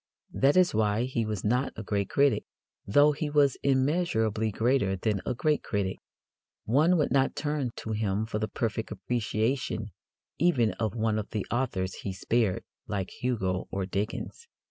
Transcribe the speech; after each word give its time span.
That 0.33 0.57
is 0.57 0.73
why 0.73 1.03
he 1.03 1.27
was 1.27 1.43
not 1.45 1.73
a 1.75 1.83
great 1.83 2.09
critic, 2.09 2.43
though 2.87 3.11
he 3.11 3.29
was 3.29 3.55
immeasurably 3.61 4.51
greater 4.51 4.95
than 4.95 5.21
a 5.27 5.35
great 5.35 5.61
critic. 5.61 5.97
One 6.65 6.97
would 6.97 7.11
not 7.11 7.35
turn 7.35 7.69
to 7.75 7.91
him 7.91 8.25
for 8.25 8.39
the 8.39 8.47
perfect 8.47 8.91
appreciation 8.91 9.91
even 10.39 10.71
of 10.79 10.95
one 10.95 11.19
of 11.19 11.29
the 11.29 11.45
authors 11.51 11.93
he 12.01 12.13
spared, 12.13 12.63
like 12.87 13.11
Hugo 13.11 13.67
or 13.69 13.85
Dickens. 13.85 14.47